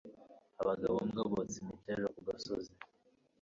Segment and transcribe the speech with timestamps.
[0.61, 2.71] Abagabo mbwa botsa imiteja kugasozi